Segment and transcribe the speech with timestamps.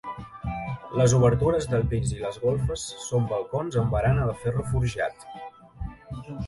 [1.01, 5.33] Les obertures del pis i les golfes són balcons amb barana de ferro forjat.